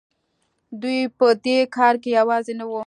[0.81, 2.79] دوی په دې کار کې یوازې نه وو.